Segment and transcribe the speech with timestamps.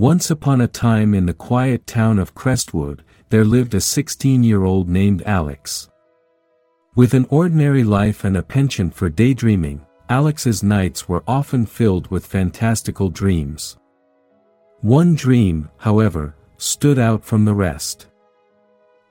[0.00, 5.22] Once upon a time in the quiet town of Crestwood, there lived a 16-year-old named
[5.26, 5.90] Alex.
[6.96, 12.24] With an ordinary life and a penchant for daydreaming, Alex's nights were often filled with
[12.24, 13.76] fantastical dreams.
[14.80, 18.06] One dream, however, stood out from the rest.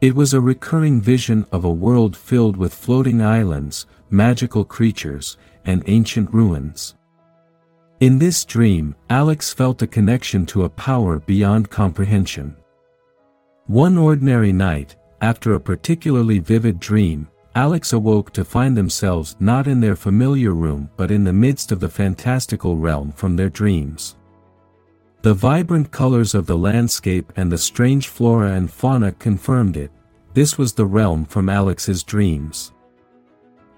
[0.00, 5.36] It was a recurring vision of a world filled with floating islands, magical creatures,
[5.66, 6.94] and ancient ruins.
[8.00, 12.54] In this dream, Alex felt a connection to a power beyond comprehension.
[13.66, 19.80] One ordinary night, after a particularly vivid dream, Alex awoke to find themselves not in
[19.80, 24.14] their familiar room but in the midst of the fantastical realm from their dreams.
[25.22, 29.90] The vibrant colors of the landscape and the strange flora and fauna confirmed it,
[30.34, 32.72] this was the realm from Alex's dreams.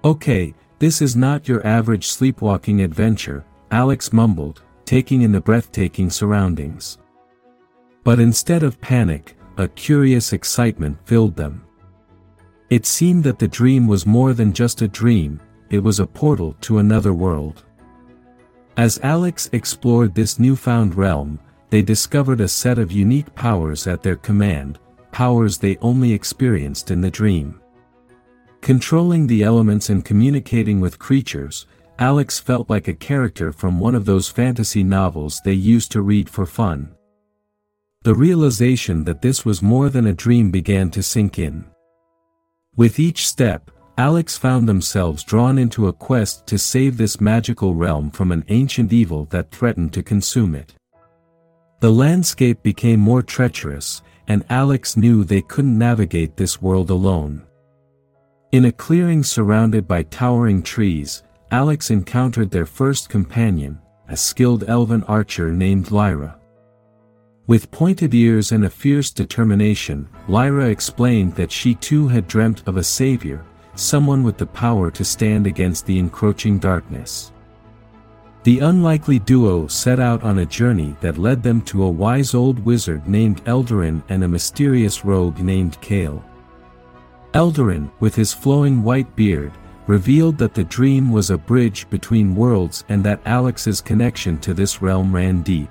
[0.05, 6.99] Okay, this is not your average sleepwalking adventure, Alex mumbled, taking in the breathtaking surroundings.
[8.03, 11.65] But instead of panic, a curious excitement filled them.
[12.71, 15.41] It seemed that the dream was more than just a dream,
[15.71, 17.65] it was a portal to another world.
[18.77, 24.17] As Alex explored this newfound realm, they discovered a set of unique powers at their
[24.17, 24.79] command,
[25.13, 27.61] powers they only experienced in the dream.
[28.61, 31.67] Controlling the elements and communicating with creatures,
[32.01, 36.31] Alex felt like a character from one of those fantasy novels they used to read
[36.31, 36.91] for fun.
[38.05, 41.67] The realization that this was more than a dream began to sink in.
[42.75, 48.11] With each step, Alex found themselves drawn into a quest to save this magical realm
[48.11, 50.73] from an ancient evil that threatened to consume it.
[51.81, 57.43] The landscape became more treacherous, and Alex knew they couldn't navigate this world alone.
[58.53, 65.03] In a clearing surrounded by towering trees, Alex encountered their first companion, a skilled elven
[65.05, 66.39] archer named Lyra.
[67.49, 72.77] With pointed ears and a fierce determination, Lyra explained that she too had dreamt of
[72.77, 77.33] a savior, someone with the power to stand against the encroaching darkness.
[78.45, 82.61] The unlikely duo set out on a journey that led them to a wise old
[82.61, 86.25] wizard named Eldarin and a mysterious rogue named Kale.
[87.35, 89.53] Eldarin, with his flowing white beard,
[89.87, 94.81] revealed that the dream was a bridge between worlds and that Alex's connection to this
[94.83, 95.69] realm ran deep.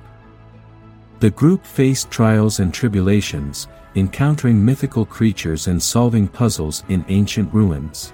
[1.19, 8.13] The group faced trials and tribulations, encountering mythical creatures and solving puzzles in ancient ruins.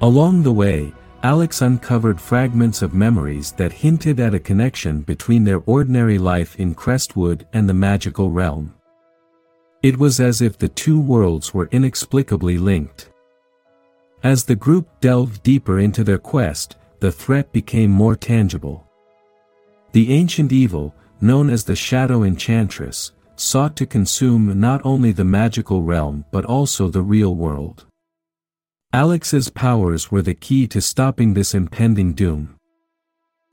[0.00, 0.92] Along the way,
[1.22, 6.74] Alex uncovered fragments of memories that hinted at a connection between their ordinary life in
[6.74, 8.74] Crestwood and the magical realm.
[9.84, 13.11] It was as if the two worlds were inexplicably linked.
[14.22, 18.86] As the group delved deeper into their quest, the threat became more tangible.
[19.92, 25.82] The ancient evil, known as the Shadow Enchantress, sought to consume not only the magical
[25.82, 27.86] realm but also the real world.
[28.92, 32.56] Alex's powers were the key to stopping this impending doom.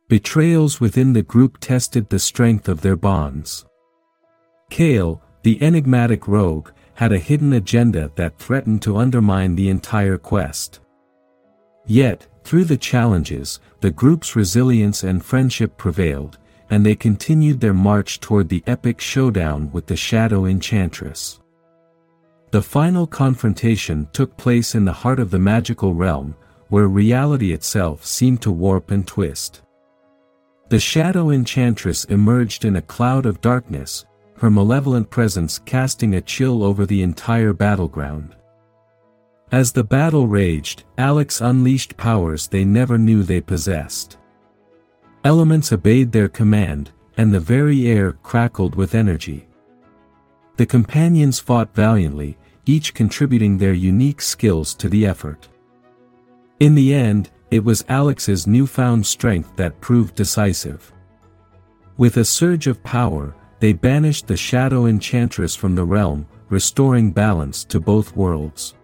[0.07, 3.65] Betrayals within the group tested the strength of their bonds.
[4.69, 6.69] Kale, the enigmatic rogue,
[6.99, 10.81] had a hidden agenda that threatened to undermine the entire quest.
[11.85, 16.37] Yet, through the challenges, the group's resilience and friendship prevailed,
[16.69, 21.39] and they continued their march toward the epic showdown with the Shadow Enchantress.
[22.51, 26.35] The final confrontation took place in the heart of the magical realm,
[26.67, 29.61] where reality itself seemed to warp and twist.
[30.67, 34.03] The Shadow Enchantress emerged in a cloud of darkness,
[34.39, 38.35] her malevolent presence casting a chill over the entire battleground.
[39.51, 44.17] As the battle raged, Alex unleashed powers they never knew they possessed.
[45.25, 49.47] Elements obeyed their command, and the very air crackled with energy.
[50.55, 55.49] The companions fought valiantly, each contributing their unique skills to the effort.
[56.59, 60.93] In the end, it was Alex's newfound strength that proved decisive.
[61.97, 67.63] With a surge of power, they banished the Shadow Enchantress from the realm, restoring balance
[67.65, 68.75] to both worlds.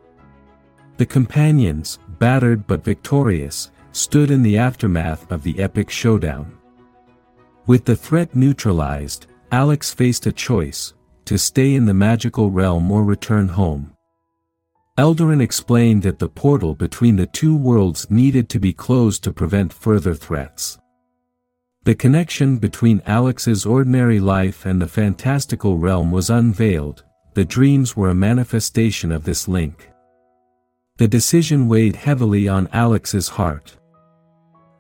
[0.97, 6.57] The companions, battered but victorious, stood in the aftermath of the epic showdown.
[7.65, 10.93] With the threat neutralized, Alex faced a choice,
[11.25, 13.91] to stay in the magical realm or return home.
[14.97, 19.73] Eldarin explained that the portal between the two worlds needed to be closed to prevent
[19.73, 20.77] further threats.
[21.85, 27.03] The connection between Alex's ordinary life and the fantastical realm was unveiled,
[27.35, 29.91] the dreams were a manifestation of this link.
[30.97, 33.77] The decision weighed heavily on Alex's heart.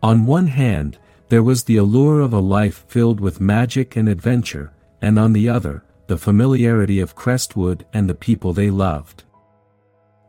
[0.01, 0.97] On one hand,
[1.29, 5.47] there was the allure of a life filled with magic and adventure, and on the
[5.47, 9.25] other, the familiarity of Crestwood and the people they loved.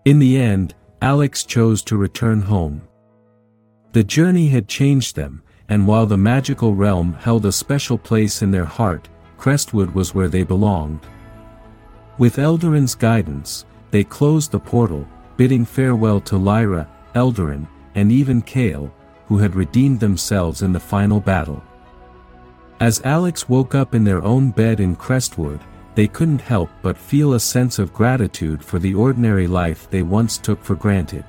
[0.04, 2.82] In the end, Alex chose to return home.
[3.92, 8.50] The journey had changed them, and while the magical realm held a special place in
[8.50, 11.00] their heart, Crestwood was where they belonged.
[12.18, 18.92] With Eldarin's guidance, they closed the portal, bidding farewell to Lyra, Eldarin, and even Kale,
[19.26, 21.62] who had redeemed themselves in the final battle.
[22.80, 25.60] As Alex woke up in their own bed in Crestwood,
[25.94, 30.36] they couldn't help but feel a sense of gratitude for the ordinary life they once
[30.36, 31.24] took for granted.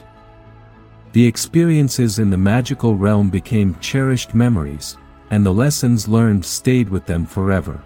[1.18, 4.98] The experiences in the magical realm became cherished memories,
[5.32, 7.82] and the lessons learned stayed with them forever.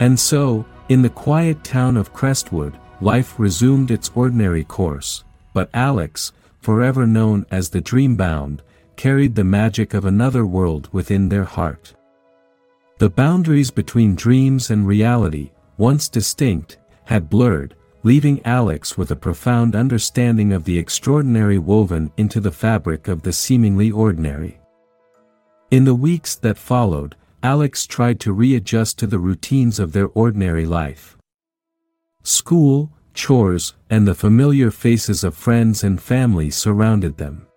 [0.00, 6.32] And so, in the quiet town of Crestwood, life resumed its ordinary course, but Alex,
[6.62, 8.60] forever known as the Dreambound,
[8.96, 11.92] carried the magic of another world within their heart.
[12.96, 17.74] The boundaries between dreams and reality, once distinct, had blurred,
[18.06, 23.32] leaving Alex with a profound understanding of the extraordinary woven into the fabric of the
[23.32, 24.60] seemingly ordinary.
[25.72, 30.64] In the weeks that followed, Alex tried to readjust to the routines of their ordinary
[30.66, 31.16] life.
[32.22, 37.48] School, chores, and the familiar faces of friends and family surrounded them.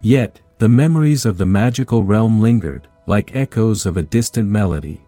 [0.00, 5.04] Yet, the memories of the magical realm lingered, like echoes of a distant melody.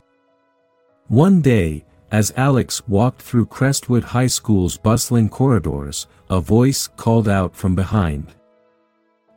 [1.07, 7.55] One day, as Alex walked through Crestwood High School's bustling corridors, a voice called out
[7.55, 8.35] from behind.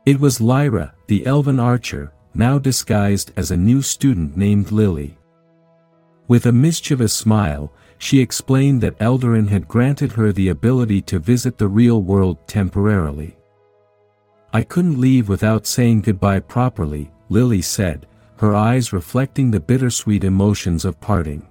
[0.06, 5.16] It was Lyra, the elven archer, now disguised as a new student named Lily.
[6.26, 11.58] With a mischievous smile, she explained that Eldarin had granted her the ability to visit
[11.58, 13.36] the real world temporarily.
[14.52, 18.06] I couldn't leave without saying goodbye properly, Lily said,
[18.38, 21.46] her eyes reflecting the bittersweet emotions of parting.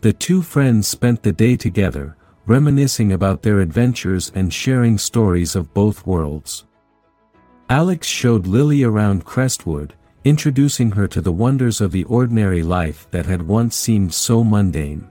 [0.00, 2.16] The two friends spent the day together,
[2.46, 6.64] reminiscing about their adventures and sharing stories of both worlds.
[7.68, 9.94] Alex showed Lily around Crestwood,
[10.24, 15.08] introducing her to the wonders of the ordinary life that had once seemed so mundane.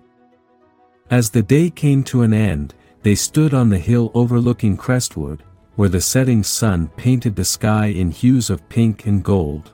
[1.09, 2.73] As the day came to an end,
[3.03, 5.43] they stood on the hill overlooking Crestwood,
[5.75, 9.71] where the setting sun painted the sky in hues of pink and gold.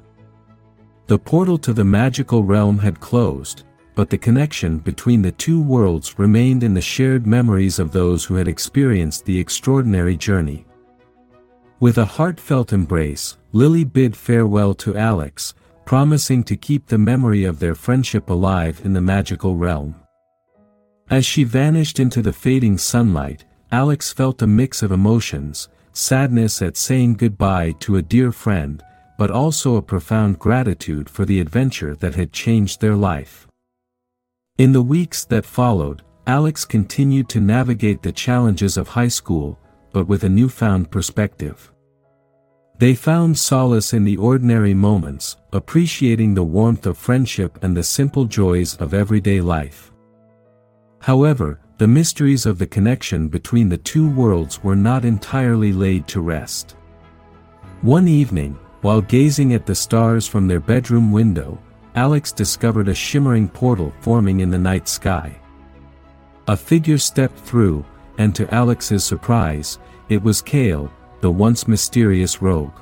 [1.07, 3.63] The portal to the magical realm had closed,
[4.01, 8.33] but the connection between the two worlds remained in the shared memories of those who
[8.33, 10.65] had experienced the extraordinary journey.
[11.79, 15.53] With a heartfelt embrace, Lily bid farewell to Alex,
[15.85, 19.93] promising to keep the memory of their friendship alive in the magical realm.
[21.11, 26.75] As she vanished into the fading sunlight, Alex felt a mix of emotions, sadness at
[26.75, 28.81] saying goodbye to a dear friend,
[29.19, 33.47] but also a profound gratitude for the adventure that had changed their life.
[34.57, 39.57] In the weeks that followed, Alex continued to navigate the challenges of high school,
[39.91, 41.71] but with a newfound perspective.
[42.77, 48.25] They found solace in the ordinary moments, appreciating the warmth of friendship and the simple
[48.25, 49.91] joys of everyday life.
[50.99, 56.21] However, the mysteries of the connection between the two worlds were not entirely laid to
[56.21, 56.75] rest.
[57.81, 61.59] One evening, while gazing at the stars from their bedroom window,
[61.95, 65.35] Alex discovered a shimmering portal forming in the night sky.
[66.47, 67.85] A figure stepped through,
[68.17, 69.77] and to Alex's surprise,
[70.09, 72.73] it was Kale, the once mysterious rogue.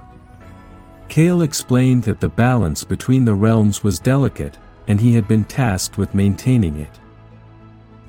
[1.07, 5.97] Kale explained that the balance between the realms was delicate, and he had been tasked
[5.97, 6.99] with maintaining it.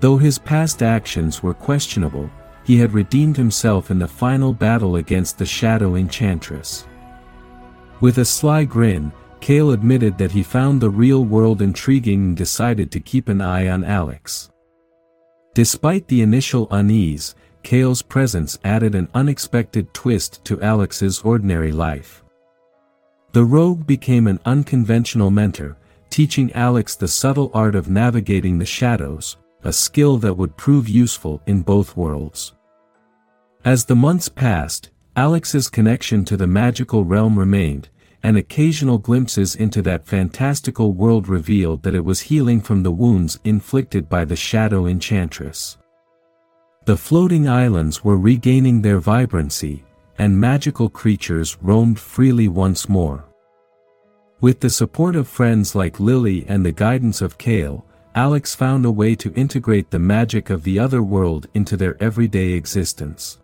[0.01, 2.31] Though his past actions were questionable,
[2.65, 6.87] he had redeemed himself in the final battle against the Shadow Enchantress.
[8.01, 12.91] With a sly grin, Kale admitted that he found the real world intriguing and decided
[12.91, 14.51] to keep an eye on Alex.
[15.55, 22.23] Despite the initial unease, Kale's presence added an unexpected twist to Alex's ordinary life.
[23.33, 25.77] The rogue became an unconventional mentor,
[26.11, 31.43] teaching Alex the subtle art of navigating the shadows, a skill that would prove useful
[31.47, 32.55] in both worlds.
[33.65, 37.89] As the months passed, Alex's connection to the magical realm remained,
[38.23, 43.39] and occasional glimpses into that fantastical world revealed that it was healing from the wounds
[43.45, 45.79] inflicted by the Shadow Enchantress.
[46.85, 49.85] The floating islands were regaining their vibrancy,
[50.19, 53.25] and magical creatures roamed freely once more.
[54.41, 57.85] With the support of friends like Lily and the guidance of Kale,
[58.15, 62.53] Alex found a way to integrate the magic of the other world into their everyday
[62.53, 63.39] existence.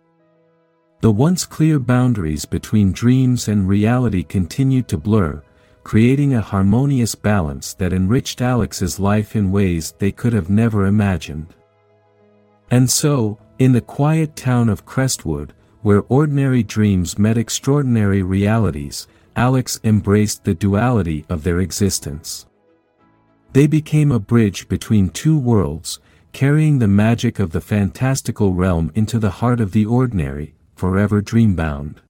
[0.99, 5.43] The once clear boundaries between dreams and reality continued to blur,
[5.83, 11.53] creating a harmonious balance that enriched Alex's life in ways they could have never imagined.
[12.71, 19.79] And so, in the quiet town of Crestwood, where ordinary dreams met extraordinary realities, Alex
[19.83, 22.47] embraced the duality of their existence.
[23.53, 25.99] They became a bridge between two worlds,
[26.33, 32.06] carrying the magic of the fantastical realm into the heart of the ordinary, forever dreambound.